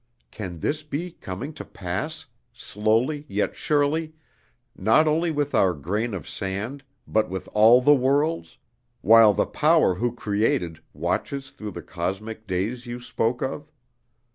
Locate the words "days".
12.47-12.87